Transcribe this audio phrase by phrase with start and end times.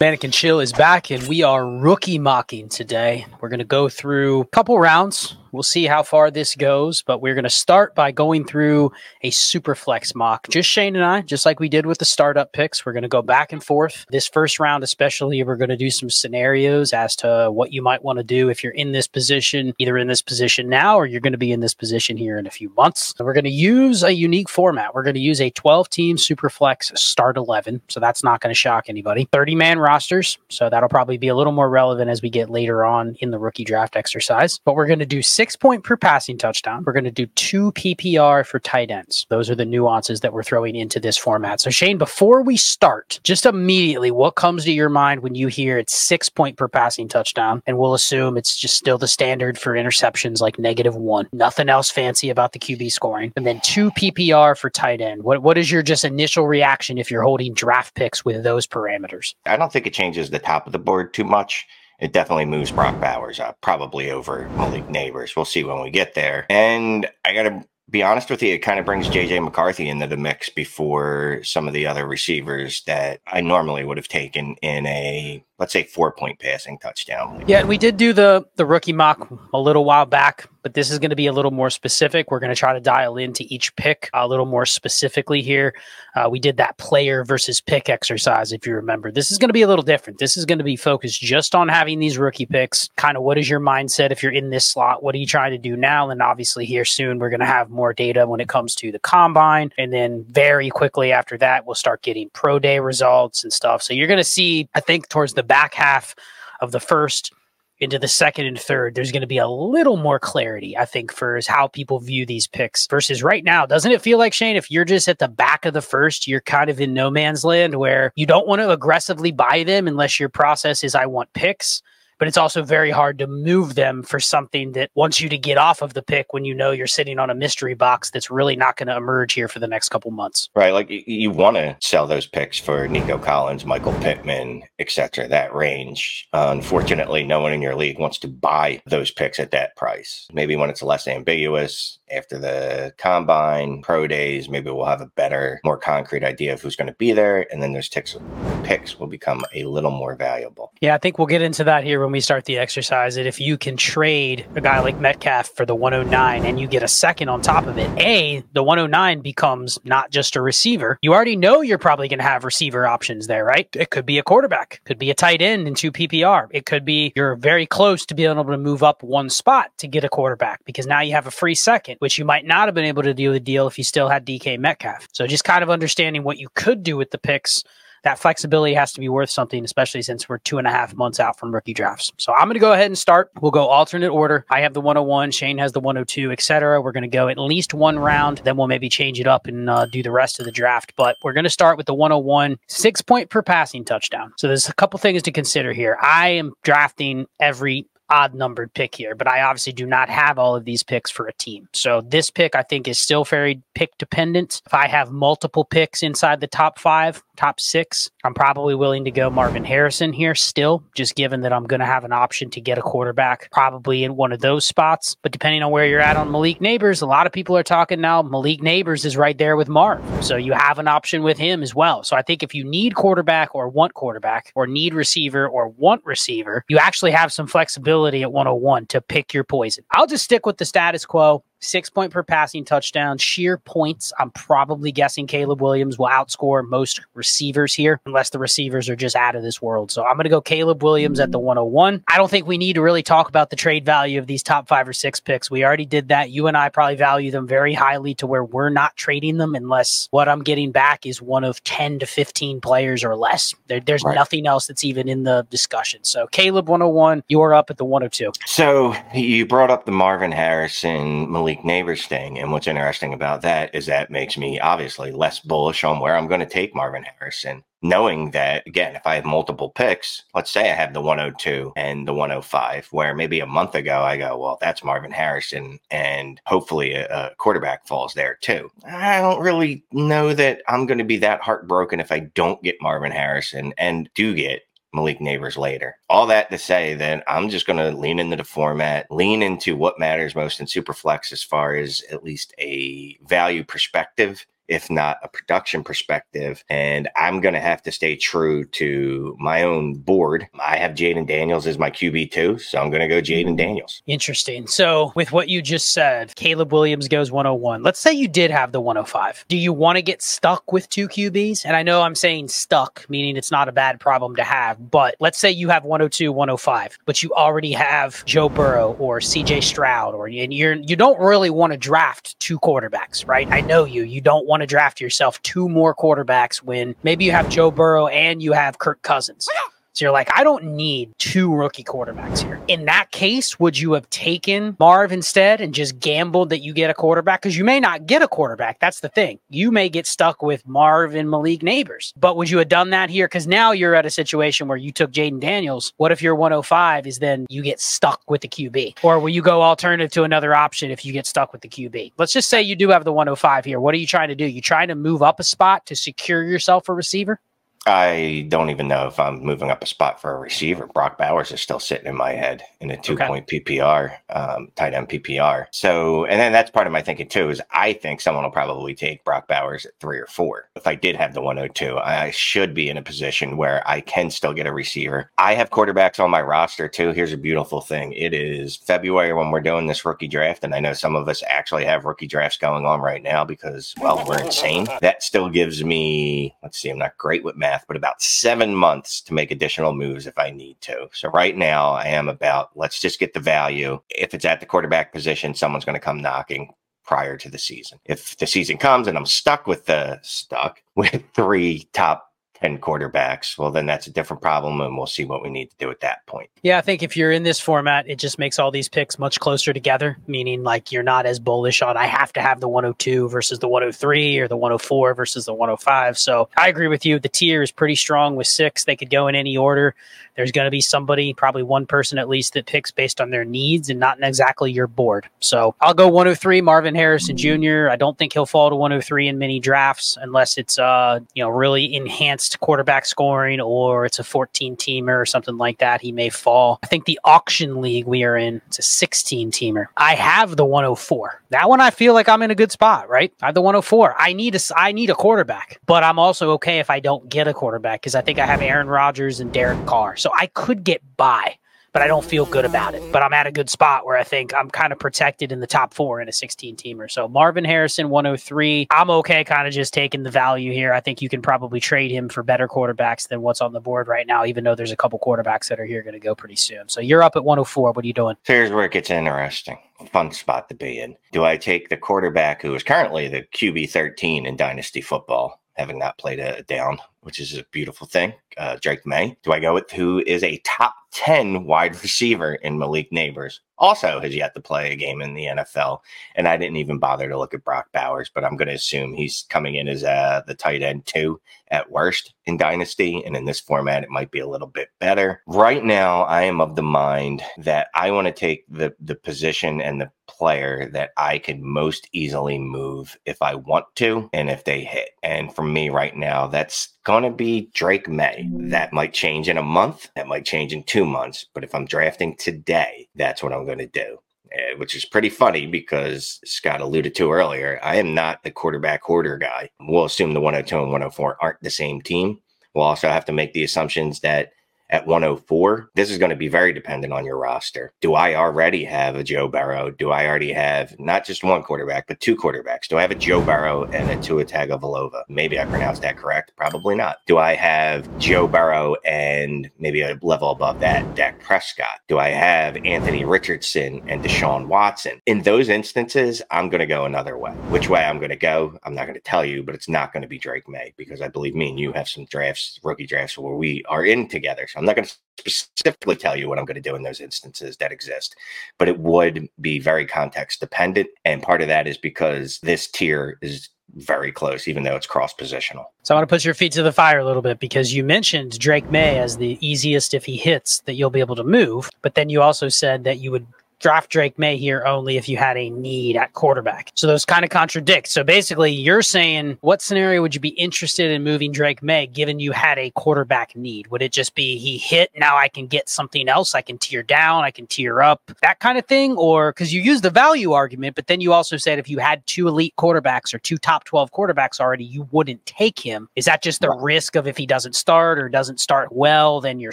[0.00, 3.26] Maniac and Chill is back, and we are rookie mocking today.
[3.40, 7.20] We're going to go through a couple rounds We'll see how far this goes, but
[7.20, 8.92] we're going to start by going through
[9.22, 10.48] a super flex mock.
[10.48, 12.84] Just Shane and I, just like we did with the startup picks.
[12.84, 14.04] We're going to go back and forth.
[14.10, 18.02] This first round, especially, we're going to do some scenarios as to what you might
[18.02, 21.20] want to do if you're in this position, either in this position now or you're
[21.20, 23.14] going to be in this position here in a few months.
[23.18, 24.94] And we're going to use a unique format.
[24.94, 27.80] We're going to use a 12 team super flex start 11.
[27.88, 29.28] So that's not going to shock anybody.
[29.32, 30.38] 30 man rosters.
[30.48, 33.38] So that'll probably be a little more relevant as we get later on in the
[33.38, 34.60] rookie draft exercise.
[34.64, 36.82] But we're going to do six point per passing touchdown.
[36.84, 39.24] We're going to do two PPR for tight ends.
[39.28, 41.60] Those are the nuances that we're throwing into this format.
[41.60, 45.78] So, Shane, before we start, just immediately, what comes to your mind when you hear
[45.78, 47.62] it's six point per passing touchdown?
[47.68, 51.28] And we'll assume it's just still the standard for interceptions, like negative one.
[51.32, 53.32] Nothing else fancy about the QB scoring.
[53.36, 55.22] And then two PPR for tight end.
[55.22, 59.36] What what is your just initial reaction if you're holding draft picks with those parameters?
[59.46, 61.64] I don't think it changes the top of the board too much
[61.98, 65.34] it definitely moves Brock Bowers up, probably over Malik Nabers.
[65.34, 66.46] We'll see when we get there.
[66.48, 70.06] And I got to be honest with you, it kind of brings JJ McCarthy into
[70.06, 74.86] the mix before some of the other receivers that I normally would have taken in
[74.86, 77.44] a let's say four point passing touchdown.
[77.46, 80.90] Yeah, and we did do the the rookie mock a little while back, but this
[80.90, 82.30] is going to be a little more specific.
[82.30, 85.74] We're going to try to dial into each pick a little more specifically here.
[86.14, 89.10] Uh, we did that player versus pick exercise, if you remember.
[89.10, 90.18] This is going to be a little different.
[90.18, 92.88] This is going to be focused just on having these rookie picks.
[92.96, 95.02] Kind of what is your mindset if you're in this slot?
[95.02, 96.10] What are you trying to do now?
[96.10, 98.98] And obviously, here soon, we're going to have more data when it comes to the
[98.98, 99.72] combine.
[99.78, 103.82] And then very quickly after that, we'll start getting pro day results and stuff.
[103.82, 106.14] So you're going to see, I think, towards the back half
[106.60, 107.32] of the first
[107.80, 111.12] into the second and third, there's going to be a little more clarity, I think,
[111.12, 113.66] for how people view these picks versus right now.
[113.66, 116.40] Doesn't it feel like, Shane, if you're just at the back of the first, you're
[116.40, 120.18] kind of in no man's land where you don't want to aggressively buy them unless
[120.18, 121.82] your process is, I want picks
[122.18, 125.58] but it's also very hard to move them for something that wants you to get
[125.58, 128.56] off of the pick when you know you're sitting on a mystery box that's really
[128.56, 130.48] not going to emerge here for the next couple months.
[130.54, 130.72] Right.
[130.72, 135.28] Like you want to sell those picks for Nico Collins, Michael Pittman, etc.
[135.28, 136.28] That range.
[136.32, 140.26] Uh, unfortunately, no one in your league wants to buy those picks at that price.
[140.32, 145.60] Maybe when it's less ambiguous after the combine, pro days, maybe we'll have a better,
[145.64, 147.46] more concrete idea of who's going to be there.
[147.52, 148.16] And then those ticks,
[148.64, 150.72] picks will become a little more valuable.
[150.80, 153.40] Yeah, I think we'll get into that here when we start the exercise that if
[153.40, 157.28] you can trade a guy like Metcalf for the 109 and you get a second
[157.28, 160.98] on top of it, A, the 109 becomes not just a receiver.
[161.02, 163.68] You already know you're probably going to have receiver options there, right?
[163.74, 166.48] It could be a quarterback, could be a tight end in two PPR.
[166.50, 169.88] It could be you're very close to being able to move up one spot to
[169.88, 172.74] get a quarterback because now you have a free second, which you might not have
[172.74, 175.08] been able to do the deal if you still had DK Metcalf.
[175.12, 177.64] So just kind of understanding what you could do with the picks
[178.04, 181.20] that flexibility has to be worth something, especially since we're two and a half months
[181.20, 182.12] out from rookie drafts.
[182.18, 183.30] So I'm going to go ahead and start.
[183.40, 184.44] We'll go alternate order.
[184.50, 186.80] I have the 101, Shane has the 102, etc.
[186.80, 189.68] We're going to go at least one round, then we'll maybe change it up and
[189.68, 190.92] uh, do the rest of the draft.
[190.96, 194.32] But we're going to start with the 101, six point per passing touchdown.
[194.36, 195.98] So there's a couple things to consider here.
[196.00, 200.56] I am drafting every odd numbered pick here, but I obviously do not have all
[200.56, 201.68] of these picks for a team.
[201.72, 204.62] So this pick I think is still very pick dependent.
[204.66, 209.10] If I have multiple picks inside the top five, top six, I'm probably willing to
[209.10, 212.60] go Marvin Harrison here still, just given that I'm going to have an option to
[212.60, 215.16] get a quarterback probably in one of those spots.
[215.22, 218.00] But depending on where you're at on Malik Nabers, a lot of people are talking
[218.00, 220.02] now Malik Nabers is right there with Marv.
[220.24, 222.02] So you have an option with him as well.
[222.02, 226.04] So I think if you need quarterback or want quarterback or need receiver or want
[226.04, 229.84] receiver, you actually have some flexibility at 101 to pick your poison.
[229.92, 234.12] I'll just stick with the status quo six point per passing touchdown, sheer points.
[234.18, 239.16] I'm probably guessing Caleb Williams will outscore most receivers here, unless the receivers are just
[239.16, 239.90] out of this world.
[239.90, 242.04] So I'm going to go Caleb Williams at the 101.
[242.08, 244.68] I don't think we need to really talk about the trade value of these top
[244.68, 245.50] five or six picks.
[245.50, 246.30] We already did that.
[246.30, 250.08] You and I probably value them very highly to where we're not trading them unless
[250.10, 253.54] what I'm getting back is one of 10 to 15 players or less.
[253.66, 254.14] There, there's right.
[254.14, 256.04] nothing else that's even in the discussion.
[256.04, 258.32] So Caleb 101, you're up at the 102.
[258.46, 262.38] So you brought up the Marvin Harrison, Malik Nabers thing.
[262.38, 266.28] And what's interesting about that is that makes me obviously less bullish on where I'm
[266.28, 270.70] going to take Marvin Harrison, knowing that, again, if I have multiple picks, let's say
[270.70, 274.58] I have the 102 and the 105, where maybe a month ago I go, well,
[274.60, 278.70] that's Marvin Harrison, and hopefully a, a quarterback falls there too.
[278.86, 282.82] I don't really know that I'm going to be that heartbroken if I don't get
[282.82, 284.62] Marvin Harrison and do get
[284.92, 285.96] Malik Nabers later.
[286.08, 289.76] All that to say that I'm just going to lean into the format, lean into
[289.76, 295.18] what matters most in Superflex as far as at least a value perspective if not
[295.22, 296.62] a production perspective.
[296.70, 300.48] And I'm going to have to stay true to my own board.
[300.64, 303.56] I have Jayden Daniels as my QB too, so I'm going to go Jayden mm-hmm.
[303.56, 304.02] Daniels.
[304.06, 304.66] Interesting.
[304.66, 307.82] So, with what you just said, Caleb Williams goes 101.
[307.82, 309.44] Let's say you did have the 105.
[309.48, 311.64] Do you want to get stuck with two QBs?
[311.64, 315.16] And I know I'm saying stuck, meaning it's not a bad problem to have, but
[315.20, 320.14] let's say you have 102, 105, but you already have Joe Burrow or CJ Stroud,
[320.14, 323.50] or and you're you don't really want to draft two quarterbacks, right?
[323.50, 324.02] I know you.
[324.02, 328.06] You don't want to draft yourself two more quarterbacks when maybe you have Joe Burrow
[328.06, 329.48] and you have Kirk Cousins.
[329.98, 332.60] So you're like, I don't need two rookie quarterbacks here.
[332.68, 336.88] In that case, would you have taken Marv instead and just gambled that you get
[336.88, 337.42] a quarterback?
[337.42, 338.78] Because you may not get a quarterback.
[338.78, 339.40] That's the thing.
[339.48, 342.12] You may get stuck with Marv and Malik Nabers.
[342.16, 343.26] But would you have done that here?
[343.26, 345.92] Because now you're at a situation where you took Jayden Daniels.
[345.96, 349.02] What if your 105 is then you get stuck with the QB?
[349.02, 352.12] Or will you go alternative to another option if you get stuck with the QB?
[352.18, 353.80] Let's just say you do have the 105 here.
[353.80, 354.44] What are you trying to do?
[354.44, 357.40] You trying to move up a spot to secure yourself a receiver?
[357.88, 360.86] I don't even know if I'm moving up a spot for a receiver.
[360.86, 363.26] Brock Bowers is still sitting in my head in a two okay.
[363.26, 365.66] point PPR, um, tight end PPR.
[365.70, 368.94] So, and then that's part of my thinking too is I think someone will probably
[368.94, 370.68] take Brock Bowers at three or four.
[370.76, 374.30] If I did have the 102, I should be in a position where I can
[374.30, 375.30] still get a receiver.
[375.38, 377.12] I have quarterbacks on my roster too.
[377.12, 380.62] Here's a beautiful thing it is February when we're doing this rookie draft.
[380.62, 383.94] And I know some of us actually have rookie drafts going on right now because,
[383.98, 384.86] well, we're insane.
[385.00, 389.20] That still gives me, let's see, I'm not great with math but about seven months
[389.22, 391.08] to make additional moves if I need to.
[391.12, 394.00] So right now I am about let's just get the value.
[394.10, 396.72] If it's at the quarterback position, someone's going to come knocking
[397.04, 397.98] prior to the season.
[398.04, 402.27] If the season comes and I'm stuck with the stuck with three top
[402.60, 405.76] 10 quarterbacks, well, then that's a different problem, and we'll see what we need to
[405.78, 406.50] do at that point.
[406.62, 409.38] Yeah, I think if you're in this format, it just makes all these picks much
[409.38, 413.28] closer together, meaning like you're not as bullish on I have to have the 102
[413.28, 416.18] versus the 103 or the 104 versus the 105.
[416.18, 417.18] So I agree with you.
[417.18, 418.84] The tier is pretty strong with six.
[418.84, 419.94] They could go in any order.
[420.36, 423.44] There's going to be somebody, probably one person at least, that picks based on their
[423.44, 425.28] needs and not exactly your board.
[425.40, 427.88] So I'll go 103, Marvin Harrison Jr.
[427.90, 431.48] I don't think he'll fall to 103 in many drafts unless it's uh, you know,
[431.48, 436.00] really enhanced quarterback scoring or it's a 14 teamer or something like that.
[436.00, 436.78] He may fall.
[436.84, 439.86] I think the auction league we are in, it's a 16 teamer.
[439.96, 441.42] I have the 104.
[441.50, 443.32] That one I feel like I'm in a good spot, right?
[443.42, 444.14] I have the 104.
[444.18, 447.48] I need a I need a quarterback, but I'm also okay if I don't get
[447.48, 450.16] a quarterback because I think I have Aaron Rodgers and Derek Carr.
[450.16, 451.56] So so I could get by
[451.92, 453.02] but I don't feel good about it.
[453.12, 455.66] But I'm at a good spot where I think I'm kind of protected in the
[455.66, 457.10] top four in a 16 teamer.
[457.10, 458.88] So Marvin Harrison, 103.
[458.90, 460.92] I'm okay kind of just taking the value here.
[460.92, 464.08] I think you can probably trade him for better quarterbacks than what's on the board
[464.08, 466.56] right now, even though there's a couple quarterbacks that are here going to go pretty
[466.56, 466.88] soon.
[466.88, 467.92] So you're up at 104.
[467.92, 468.36] What are you doing?
[468.44, 469.78] Here's where it gets interesting.
[470.12, 471.16] Fun spot to be in.
[471.32, 475.60] Do I take the quarterback who is currently the QB 13 in Dynasty football?
[475.78, 478.34] having not played a down, which is a beautiful thing.
[478.58, 479.36] Uh, Drake Maye?
[479.42, 483.60] Do I go with who is a top 10 wide receiver in Malik Nabers?
[483.78, 486.00] Also has yet to play a game in the NFL.
[486.34, 489.14] And I didn't even bother to look at Brock Bowers, but I'm going to assume
[489.14, 491.40] he's coming in as uh, the tight end two
[491.70, 493.22] at worst in Dynasty.
[493.24, 495.42] And in this format, it might be a little bit better.
[495.46, 499.80] Right now, I am of the mind that I want to take the, the position
[499.80, 504.64] and the player that I can most easily move if I want to and if
[504.64, 505.10] they hit.
[505.22, 508.47] And for me right now, that's going to be Drake Maye.
[508.70, 510.10] That might change in a month.
[510.16, 511.46] That might change in two months.
[511.54, 514.18] But if I'm drafting today, that's what I'm going to do.
[514.56, 519.02] Uh, which is pretty funny because Scott alluded to earlier, I am not the quarterback
[519.02, 519.68] hoarder guy.
[519.80, 522.38] We'll assume the 102 and 104 aren't the same team.
[522.74, 524.52] We'll also have to make the assumptions that
[524.90, 527.92] at 104, this is going to be very dependent on your roster.
[528.00, 529.90] Do I already have a Joe Burrow?
[529.90, 532.88] Do I already have not just one quarterback, but two quarterbacks?
[532.88, 535.22] Do I have a Joe Burrow and a Tua Tagovailoa?
[535.28, 536.52] Maybe I pronounced that correct.
[536.56, 537.18] Probably not.
[537.26, 542.00] Do I have Joe Burrow and maybe a level above that, Dak Prescott?
[542.08, 545.20] Do I have Anthony Richardson and Deshaun Watson?
[545.26, 547.52] In those instances, I'm going to go another way.
[547.70, 550.12] Which way I'm going to go, I'm not going to tell you, but it's not
[550.12, 553.06] going to be Drake Maye because I believe me and you have some drafts, rookie
[553.06, 554.66] drafts, where we are in together.
[554.66, 557.20] So I'm not going to specifically tell you what I'm going to do in those
[557.20, 558.36] instances that exist,
[558.78, 561.08] but it would be very context dependent.
[561.24, 565.34] And part of that is because this tier is very close, even though it's cross
[565.34, 565.86] positional.
[566.02, 568.04] So I want to put your feet to the fire a little bit because you
[568.04, 571.88] mentioned Drake Maye as the easiest if he hits that you'll be able to move,
[572.02, 573.46] but then you also said that you would
[573.78, 576.90] draft Drake Maye here only if you had a need at quarterback.
[576.94, 578.08] So those kind of contradict.
[578.08, 582.40] So basically, you're saying what scenario would you be interested in moving Drake Maye given
[582.40, 583.86] you had a quarterback need?
[583.88, 586.54] Would it just be he hit, now I can get something else?
[586.54, 589.16] I can tier down, I can tier up, that kind of thing?
[589.16, 592.26] Or because you use the value argument, but then you also said if you had
[592.26, 596.08] two elite quarterbacks or two top 12 quarterbacks already, you wouldn't take him.
[596.16, 599.60] Is that just the risk of if he doesn't start or doesn't start well, then
[599.60, 599.72] you're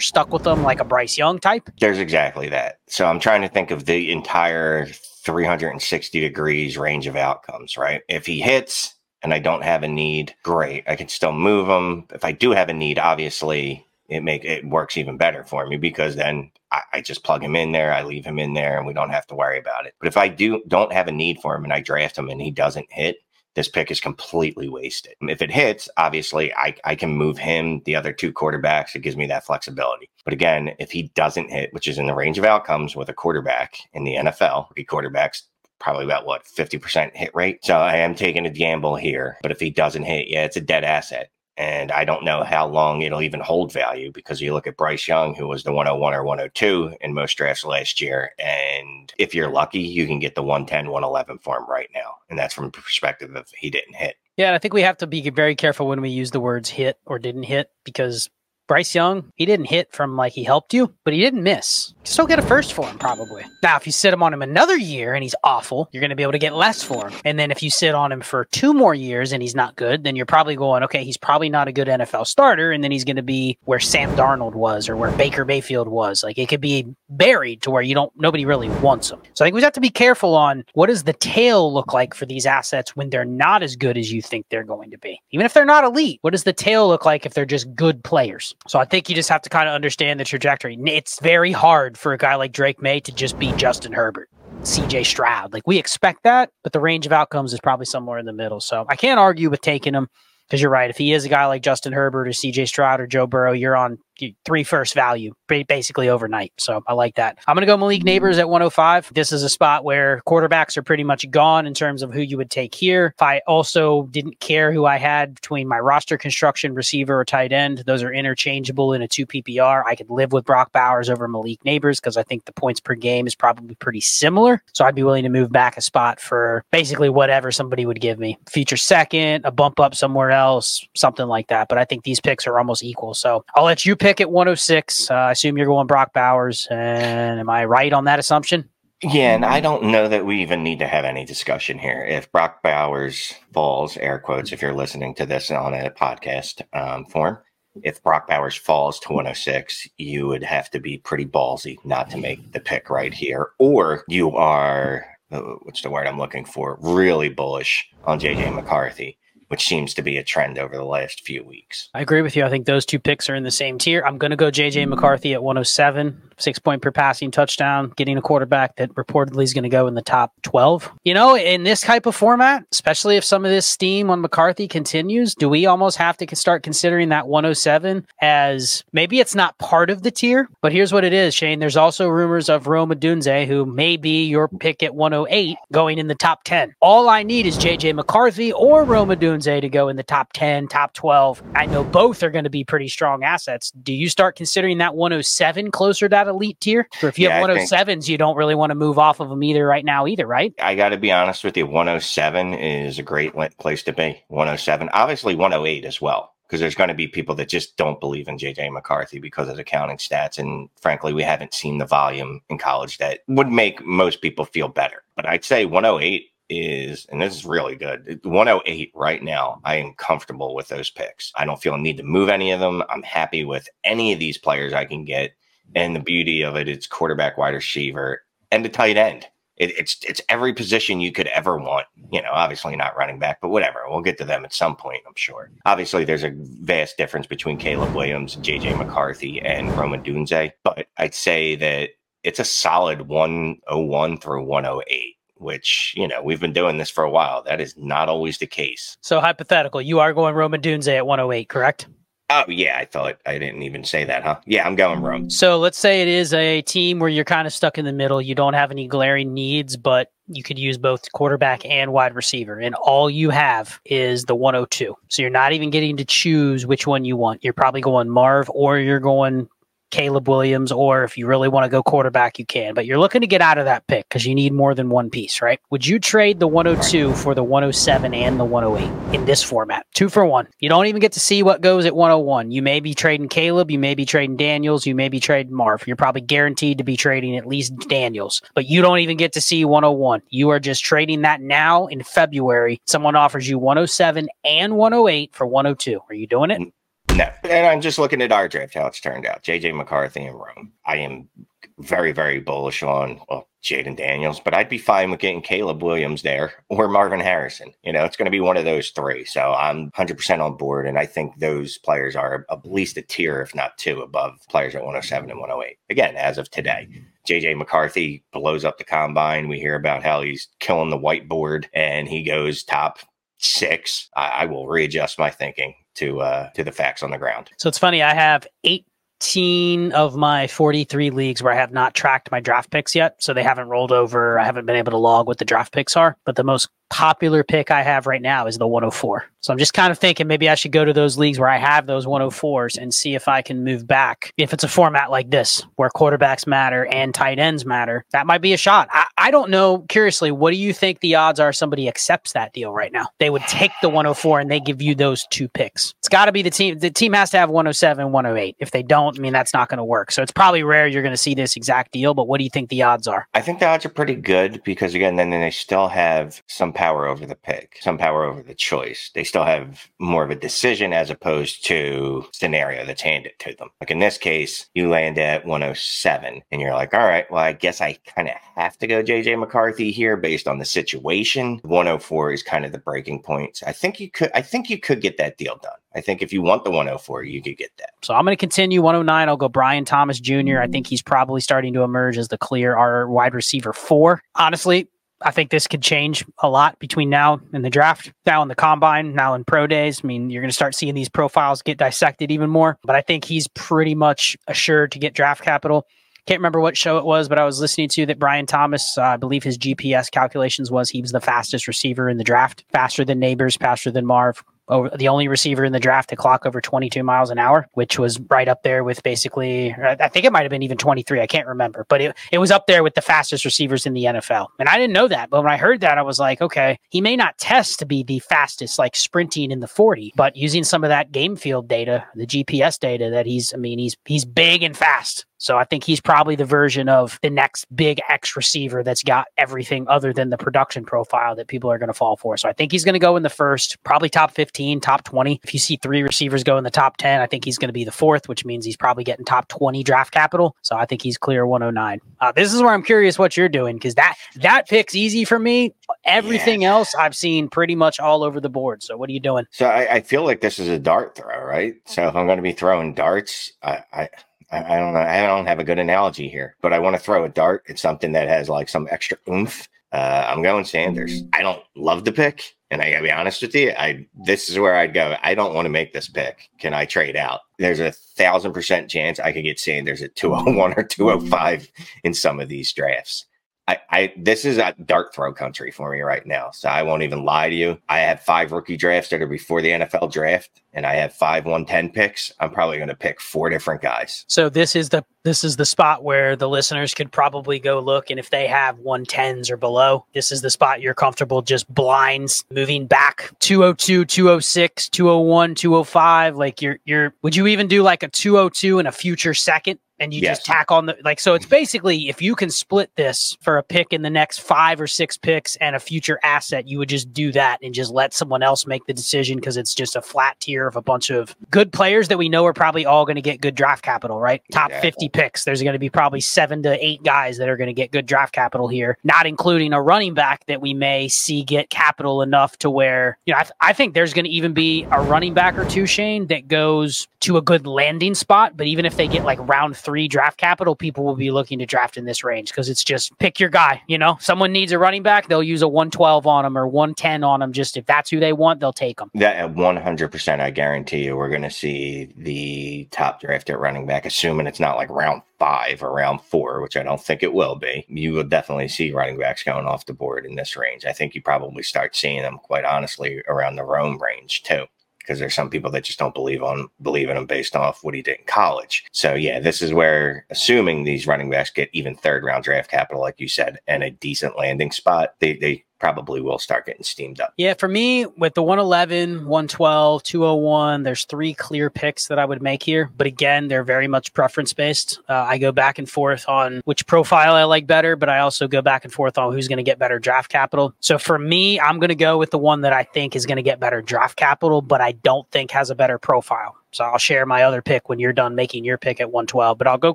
[0.00, 1.68] stuck with him like a Bryce Young type?
[1.80, 2.78] There's exactly that.
[2.88, 8.02] So I'm trying to think of the entire 360 degrees range of outcomes, right?
[8.10, 10.84] If he hits and I don't have a need, great.
[10.86, 12.06] I can still move him.
[12.12, 15.78] If I do have a need, obviously it make it works even better for me
[15.78, 18.86] because then I, I, just plug him in there, I leave him in there, and
[18.86, 19.94] we don't have to worry about it.
[19.98, 22.40] But if I do don't have a need for him and I draft him and
[22.40, 23.16] he doesn't hit,
[23.56, 25.14] this pick is completely wasted.
[25.22, 28.94] If it hits, obviously I, I can move him, the other two quarterbacks.
[28.94, 30.10] It gives me that flexibility.
[30.24, 33.14] But again, if he doesn't hit, which is in the range of outcomes with a
[33.14, 35.42] quarterback in the NFL, the quarterbacks
[35.78, 37.64] probably about what 50% hit rate.
[37.64, 39.38] So I am taking a gamble here.
[39.42, 41.30] But if he doesn't hit, yeah, it's a dead asset.
[41.56, 45.08] And I don't know how long it'll even hold value because you look at Bryce
[45.08, 48.32] Young, who was the 101 or 102 in most drafts last year.
[48.38, 52.16] And if you're lucky, you can get the 110, 111 for him right now.
[52.28, 54.16] And that's from the perspective of he didn't hit.
[54.36, 56.98] Yeah, I think we have to be very careful when we use the words hit
[57.06, 58.28] or didn't hit because
[58.66, 61.94] Bryce Young, he didn't hit from like he helped you, but he didn't miss.
[62.04, 63.44] Still get a first for him, probably.
[63.62, 66.16] Now, if you sit him on him another year and he's awful, you're going to
[66.16, 67.20] be able to get less for him.
[67.24, 70.04] And then if you sit on him for two more years and he's not good,
[70.04, 72.72] then you're probably going, okay, he's probably not a good NFL starter.
[72.72, 76.22] And then he's going to be where Sam Darnold was or where Baker Mayfield was.
[76.22, 79.20] Like it could be buried to where you don't, nobody really wants him.
[79.34, 82.14] So I think we have to be careful on what does the tail look like
[82.14, 85.20] for these assets when they're not as good as you think they're going to be.
[85.30, 88.02] Even if they're not elite, what does the tail look like if they're just good
[88.02, 88.54] players?
[88.68, 90.78] So I think you just have to kind of understand the trajectory.
[90.86, 94.28] It's very hard for a guy like Drake Maye to just be Justin Herbert.
[94.62, 95.52] CJ Stroud.
[95.52, 98.60] Like we expect that, but the range of outcomes is probably somewhere in the middle.
[98.60, 100.08] So I can't argue with taking him
[100.48, 100.90] because you're right.
[100.90, 103.76] If he is a guy like Justin Herbert or CJ Stroud or Joe Burrow, you're
[103.76, 103.98] on
[104.44, 106.52] three first value basically overnight.
[106.58, 107.38] So I like that.
[107.46, 108.24] I'm going to go Malik mm-hmm.
[108.24, 109.12] Nabers at 105.
[109.14, 112.36] This is a spot where quarterbacks are pretty much gone in terms of who you
[112.36, 113.12] would take here.
[113.16, 117.52] If I also didn't care who I had between my roster construction, receiver, or tight
[117.52, 119.84] end, those are interchangeable in a two PPR.
[119.86, 122.94] I could live with Brock Bowers over Malik Nabers because I think the points per
[122.94, 124.62] game is probably pretty similar.
[124.72, 128.18] So I'd be willing to move back a spot for basically whatever somebody would give
[128.18, 128.38] me.
[128.48, 131.68] Future second, a bump up somewhere else, something like that.
[131.68, 133.14] But I think these picks are almost equal.
[133.14, 135.10] So I'll let you pick at 106.
[135.10, 136.68] Uh, I assume you're going Brock Bowers.
[136.70, 138.68] And am I right on that assumption?
[139.02, 142.02] Yeah, and I don't know that we even need to have any discussion here.
[142.04, 147.04] If Brock Bowers falls, air quotes, if you're listening to this on a podcast um,
[147.04, 147.38] form,
[147.82, 152.16] if Brock Bowers falls to 106, you would have to be pretty ballsy not to
[152.16, 153.50] make the pick right here.
[153.58, 159.18] Or you are, uh, what's the word I'm looking for, really bullish on JJ McCarthy
[159.48, 161.88] which seems to be a trend over the last few weeks.
[161.94, 162.44] I agree with you.
[162.44, 164.02] I think those two picks are in the same tier.
[164.04, 168.22] I'm going to go JJ McCarthy at 107 six point per passing touchdown, getting a
[168.22, 170.92] quarterback that reportedly is going to go in the top 12.
[171.04, 174.68] You know, in this type of format, especially if some of this steam on McCarthy
[174.68, 179.90] continues, do we almost have to start considering that 107 as maybe it's not part
[179.90, 181.58] of the tier, but here's what it is, Shane.
[181.58, 186.06] There's also rumors of Rome Odunze, who may be your pick at 108, going in
[186.06, 186.74] the top 10.
[186.80, 190.68] All I need is JJ McCarthy or Rome Odunze to go in the top 10,
[190.68, 191.42] top 12.
[191.54, 193.70] I know both are going to be pretty strong assets.
[193.70, 196.88] Do you start considering that 107 closer to that elite tier?
[197.02, 199.20] Or if you yeah, have 107s, think, oh you don't really want to move off
[199.20, 200.54] of them either right now, either, right?
[200.60, 201.66] I got to be honest with you.
[201.66, 204.22] 107 is a great place to be.
[204.28, 208.28] 107, obviously 108 as well because there's going to be people that just don't believe
[208.28, 210.38] in JJ McCarthy because of the counting stats.
[210.38, 214.68] And frankly, we haven't seen the volume in college that would make most people feel
[214.68, 215.02] better.
[215.16, 219.60] But I'd say 108 is, and this is really good, 108 right now.
[219.64, 221.32] I am comfortable with those picks.
[221.34, 222.82] I don't feel a need to move any of them.
[222.88, 225.34] I'm happy with any of these players I can get.
[225.74, 229.26] And the beauty of it, it's quarterback, wide receiver, and the tight end.
[229.56, 231.86] It, it's it's every position you could ever want.
[232.12, 233.80] You know, obviously not running back, but whatever.
[233.88, 235.50] We'll get to them at some point, I'm sure.
[235.64, 241.14] Obviously, there's a vast difference between Caleb Williams, JJ McCarthy, and Rome Odunze, but I'd
[241.14, 241.90] say that
[242.22, 247.10] it's a solid 101 through 108 which you know we've been doing this for a
[247.10, 247.42] while.
[247.42, 248.96] That is not always the case.
[249.00, 251.86] So hypothetical, you are going Rome Odunze at 108, correct?
[252.28, 254.40] Oh yeah, I thought I didn't even say that, huh?
[254.46, 255.30] Yeah, I'm going Rome.
[255.30, 258.20] So let's say it is a team where you're kind of stuck in the middle.
[258.20, 262.58] You don't have any glaring needs, but you could use both quarterback and wide receiver,
[262.58, 264.96] and all you have is the 102.
[265.08, 267.44] So you're not even getting to choose which one you want.
[267.44, 269.48] You're probably going Marv or you're going
[269.90, 272.74] Caleb Williams, or if you really want to go quarterback, you can.
[272.74, 275.10] But you're looking to get out of that pick because you need more than one
[275.10, 275.60] piece, right?
[275.70, 279.86] Would you trade the 102 for the 107 and the 108 in this format?
[279.94, 280.48] Two for one.
[280.60, 282.50] You don't even get to see what goes at 101.
[282.50, 285.86] You may be trading Caleb, you may be trading Daniels, you may be trading Marv.
[285.86, 289.40] You're probably guaranteed to be trading at least Daniels, but you don't even get to
[289.40, 290.22] see 101.
[290.30, 292.80] You are just trading that now in February.
[292.86, 296.00] Someone offers you 107 and 108 for 102.
[296.08, 296.60] Are you doing it?
[296.60, 296.72] Mm.
[297.16, 297.32] No.
[297.44, 299.42] And I'm just looking at our draft, how it's turned out.
[299.42, 300.72] JJ McCarthy and Rome.
[300.84, 301.30] I am
[301.78, 306.20] very, very bullish on well, Jayden Daniels, but I'd be fine with getting Caleb Williams
[306.20, 307.72] there or Marvin Harrison.
[307.82, 309.24] You know, it's going to be one of those three.
[309.24, 310.86] So I'm 100% on board.
[310.86, 314.74] And I think those players are at least a tier, if not two, above players
[314.74, 315.78] at 107 and 108.
[315.88, 316.86] Again, as of today.
[317.26, 319.48] JJ McCarthy blows up the combine.
[319.48, 322.98] We hear about how he's killing the whiteboard and he goes top
[323.38, 324.10] six.
[324.14, 327.50] I, I will readjust my thinking to uh, to the facts on the ground.
[327.58, 328.02] So it's funny.
[328.02, 328.86] I have eight
[329.22, 333.16] 18 of my 43 leagues where I have not tracked my draft picks yet.
[333.22, 334.38] So they haven't rolled over.
[334.38, 336.16] I haven't been able to log what the draft picks are.
[336.24, 339.24] But the most popular pick I have right now is the 104.
[339.40, 341.58] So I'm just kind of thinking maybe I should go to those leagues where I
[341.58, 344.32] have those 104s and see if I can move back.
[344.36, 348.40] If it's a format like this where quarterbacks matter and tight ends matter, that might
[348.40, 348.88] be a shot.
[348.90, 349.84] I, I don't know.
[349.88, 353.06] Curiously, what do you think the odds are somebody accepts that deal right now?
[353.20, 355.94] They would take the 104 and they give you those two picks.
[355.98, 356.80] It's got to be the team.
[356.80, 358.56] The team has to have 107, 108.
[358.58, 360.10] If they don't, I mean, that's not going to work.
[360.10, 362.14] So it's probably rare you're going to see this exact deal.
[362.14, 363.28] But what do you think the odds are?
[363.32, 366.72] I think the odds are pretty good because, again, then, then they still have some
[366.76, 369.10] power over the pick, some power over the choice.
[369.14, 373.70] They still have more of a decision as opposed to scenario that's handed to them.
[373.80, 377.54] Like in this case, you land at 107 and you're like, all right, well, I
[377.54, 381.60] guess I kind of have to go JJ McCarthy here based on the situation.
[381.64, 383.60] 104 is kind of the breaking point.
[383.66, 385.72] I think you could I think you could get that deal done.
[385.94, 387.90] I think if you want the 104, you could get that.
[388.02, 389.28] So I'm going to continue 109.
[389.28, 390.58] I'll go Brian Thomas Jr.
[390.58, 394.22] I think he's probably starting to emerge as the clear our wide receiver four.
[394.34, 394.88] Honestly,
[395.22, 398.54] I think this could change a lot between now and the draft, now in the
[398.54, 400.02] combine, now in pro days.
[400.04, 403.00] I mean, you're going to start seeing these profiles get dissected even more, but I
[403.00, 405.86] think he's pretty much assured to get draft capital.
[406.26, 409.02] Can't remember what show it was, but I was listening to that Brian Thomas, uh,
[409.02, 413.04] I believe his GPS calculations was he was the fastest receiver in the draft, faster
[413.04, 416.60] than Neighbors, faster than Marv, over the only receiver in the draft to clock over
[416.60, 420.42] 22 miles an hour, which was right up there with basically, I think it might
[420.42, 421.20] have been even 23.
[421.20, 424.04] I can't remember, but it, it was up there with the fastest receivers in the
[424.04, 424.48] NFL.
[424.58, 425.30] And I didn't know that.
[425.30, 428.02] But when I heard that, I was like, okay, he may not test to be
[428.02, 432.04] the fastest, like sprinting in the 40, but using some of that game field data,
[432.14, 435.26] the GPS data that he's, I mean, he's, he's big and fast.
[435.38, 439.26] So I think he's probably the version of the next big X receiver that's got
[439.36, 442.36] everything other than the production profile that people are going to fall for.
[442.36, 445.40] So I think he's going to go in the first, probably top 15, top 20.
[445.42, 447.72] If you see three receivers go in the top 10, I think he's going to
[447.72, 450.56] be the fourth, which means he's probably getting top 20 draft capital.
[450.62, 452.00] So I think he's clear 109.
[452.20, 455.38] Uh, this is where I'm curious what you're doing because that that pick's easy for
[455.38, 455.74] me.
[456.04, 456.70] Everything yeah.
[456.70, 458.82] else I've seen pretty much all over the board.
[458.82, 459.46] So what are you doing?
[459.50, 461.74] So I, I feel like this is a dart throw, right?
[461.84, 464.08] So if I'm going to be throwing darts, I, I
[464.50, 465.00] I, I don't know.
[465.00, 467.78] I don't have a good analogy here, but I want to throw a dart at
[467.78, 469.68] something that has like some extra oomph.
[469.92, 471.22] Uh, I'm going Sanders.
[471.32, 473.72] I don't love the pick, and I gotta be honest with you.
[473.78, 475.16] I this is where I'd go.
[475.22, 476.50] I don't want to make this pick.
[476.58, 477.40] Can I trade out?
[477.58, 481.70] There's a thousand percent chance I could get Sanders at 201 or 205
[482.04, 483.26] in some of these drafts.
[483.68, 486.50] I, I this is a dart throw country for me right now.
[486.52, 487.78] So I won't even lie to you.
[487.88, 491.44] I have five rookie drafts that are before the NFL draft, and I have five
[491.44, 492.32] 110 picks.
[492.38, 494.24] I'm probably going to pick four different guys.
[494.28, 498.10] So this is the this is the spot where the listeners could probably go look,
[498.10, 502.44] and if they have 110s or below, this is the spot you're comfortable just blinds
[502.52, 506.36] moving back 202, 206, 201, 205.
[506.36, 507.14] Like you're you're.
[507.22, 509.80] Would you even do like a 202 in a future second?
[509.98, 510.38] And you yes.
[510.38, 511.50] just tack on the like so it's mm-hmm.
[511.50, 515.16] basically if you can split this for a pick in the next five or six
[515.16, 518.66] picks and a future asset you would just do that and just let someone else
[518.66, 522.08] make the decision because it's just a flat tier of a bunch of good players
[522.08, 524.80] that we know are probably all going to get good draft capital right top yeah.
[524.80, 527.74] 50 picks there's going to be probably seven to eight guys that are going to
[527.74, 531.70] get good draft capital here not including a running back that we may see get
[531.70, 534.86] capital enough to where you know I, th- I think there's going to even be
[534.90, 538.84] a running back or two shane that goes to a good landing spot but even
[538.84, 542.04] if they get like round three draft capital, people will be looking to draft in
[542.04, 543.80] this range because it's just pick your guy.
[543.86, 547.22] You know, someone needs a running back, they'll use a 112 on them or 110
[547.22, 547.52] on them.
[547.52, 549.12] Just if that's who they want, they'll take them.
[549.14, 554.04] That 100%, I guarantee you, we're going to see the top draft at running back,
[554.04, 557.54] assuming it's not like round five or round four, which I don't think it will
[557.54, 557.84] be.
[557.88, 560.84] You will definitely see running backs going off the board in this range.
[560.84, 564.64] I think you probably start seeing them, quite honestly, around the Rome range too.
[565.06, 567.94] Because there's some people that just don't believe on believe in him based off what
[567.94, 568.84] he did in college.
[568.90, 573.00] So yeah, this is where assuming these running backs get even third round draft capital,
[573.00, 577.20] like you said, and a decent landing spot, they they probably will start getting steamed
[577.20, 577.32] up.
[577.36, 582.42] Yeah, for me, with the 111, 112, 201, there's three clear picks that I would
[582.42, 582.90] make here.
[582.96, 585.00] But again, they're very much preference based.
[585.08, 588.48] Uh, I go back and forth on which profile I like better, but I also
[588.48, 590.74] go back and forth on who's going to get better draft capital.
[590.80, 593.36] So for me, I'm going to go with the one that I think is going
[593.36, 596.56] to get better draft capital, but I don't think has a better profile.
[596.76, 599.56] So I'll share my other pick when you're done making your pick at 112.
[599.56, 599.94] But I'll go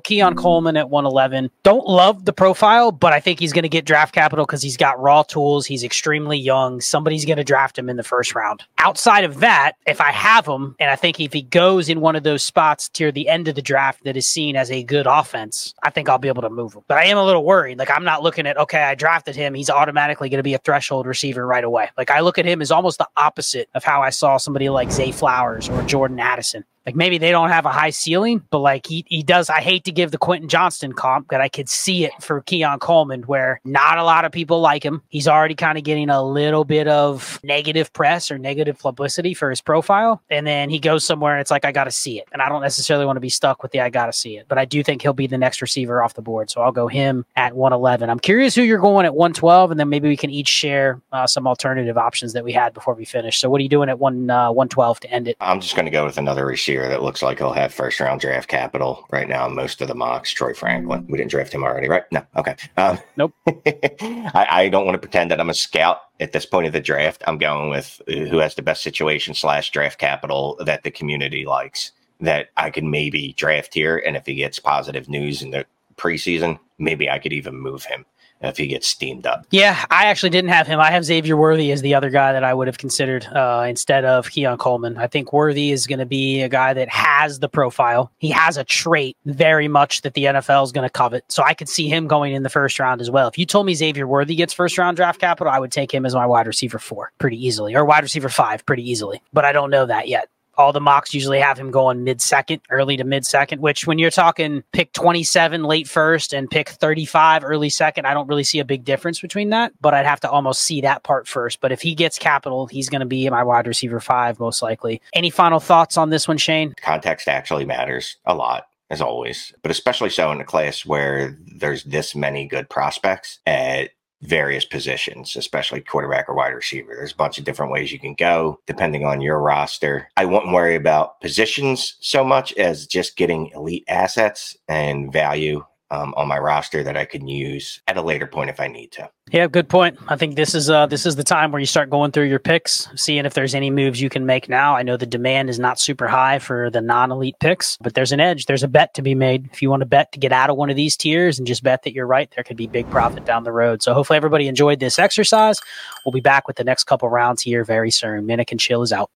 [0.00, 0.38] Keon mm.
[0.38, 1.48] Coleman at 111.
[1.62, 4.76] Don't love the profile, but I think he's going to get draft capital because he's
[4.76, 5.64] got raw tools.
[5.64, 6.80] He's extremely young.
[6.80, 8.64] Somebody's going to draft him in the first round.
[8.78, 12.16] Outside of that, if I have him, and I think if he goes in one
[12.16, 15.06] of those spots near the end of the draft that is seen as a good
[15.06, 16.82] offense, I think I'll be able to move him.
[16.88, 17.78] But I am a little worried.
[17.78, 19.54] Like I'm not looking at, okay, I drafted him.
[19.54, 21.90] He's automatically going to be a threshold receiver right away.
[21.96, 24.90] Like I look at him as almost the opposite of how I saw somebody like
[24.90, 26.64] Zay Flowers or Jordan Addison.
[26.86, 29.50] Like maybe they don't have a high ceiling, but like he, he does.
[29.50, 32.78] I hate to give the Quentin Johnston comp, but I could see it for Keon
[32.80, 35.02] Coleman, where not a lot of people like him.
[35.08, 39.50] He's already kind of getting a little bit of negative press or negative publicity for
[39.50, 40.22] his profile.
[40.30, 42.28] And then he goes somewhere and it's like, I got to see it.
[42.32, 44.46] And I don't necessarily want to be stuck with the I got to see it,
[44.48, 46.50] but I do think he'll be the next receiver off the board.
[46.50, 48.10] So I'll go him at 111.
[48.10, 51.26] I'm curious who you're going at 112, and then maybe we can each share uh,
[51.26, 53.38] some alternative options that we had before we finish.
[53.38, 55.36] So what are you doing at one uh, 112 to end it?
[55.40, 58.00] I'm just going to go with another receiver year that looks like he'll have first
[58.00, 59.48] round draft capital right now.
[59.48, 61.06] Most of the mocks, Troy Franklin.
[61.08, 62.04] We didn't draft him already, right?
[62.10, 62.24] No.
[62.36, 62.56] Okay.
[62.76, 63.32] Um, nope.
[63.46, 66.80] I, I, don't want to pretend that I'm a scout at this point of the
[66.80, 67.22] draft.
[67.26, 71.92] I'm going with who has the best situation slash draft capital that the community likes
[72.20, 74.02] that I can maybe draft here.
[74.04, 78.06] And if he gets positive news in the preseason, maybe I could even move him
[78.42, 79.46] if he gets steamed up.
[79.50, 80.80] Yeah, I actually didn't have him.
[80.80, 84.04] I have Xavier Worthy as the other guy that I would have considered uh, instead
[84.04, 84.98] of Keon Coleman.
[84.98, 88.10] I think Worthy is going to be a guy that has the profile.
[88.18, 91.24] He has a trait very much that the NFL is going to covet.
[91.28, 93.28] So I could see him going in the first round as well.
[93.28, 96.04] If you told me Xavier Worthy gets first round draft capital, I would take him
[96.04, 99.22] as my wide receiver four pretty easily, or wide receiver five pretty easily.
[99.32, 100.28] But I don't know that yet
[100.62, 103.98] all the mocks usually have him going mid second, early to mid second, which when
[103.98, 108.60] you're talking pick 27 late first and pick 35 early second, I don't really see
[108.60, 111.60] a big difference between that, but I'd have to almost see that part first.
[111.60, 115.02] But if he gets capital, he's going to be my wide receiver five, most likely.
[115.12, 116.74] Any final thoughts on this one, Shane?
[116.80, 121.82] Context actually matters a lot as always, but especially so in a class where there's
[121.84, 123.90] this many good prospects at
[124.22, 126.94] various positions, especially quarterback or wide receiver.
[126.94, 130.08] There's a bunch of different ways you can go depending on your roster.
[130.16, 136.14] I won't worry about positions so much as just getting elite assets and value um,
[136.16, 139.10] on my roster that I can use at a later point if I need to.
[139.30, 139.98] Yeah, good point.
[140.08, 142.38] I think this is uh this is the time where you start going through your
[142.38, 144.74] picks, seeing if there's any moves you can make now.
[144.74, 148.20] I know the demand is not super high for the non-elite picks, but there's an
[148.20, 148.46] edge.
[148.46, 149.48] There's a bet to be made.
[149.52, 151.62] If you want to bet to get out of one of these tiers and just
[151.62, 153.82] bet that you're right, there could be big profit down the road.
[153.82, 155.60] So hopefully everybody enjoyed this exercise.
[156.04, 158.26] We'll be back with the next couple rounds here very soon.
[158.26, 159.10] Maniac and Chill is out.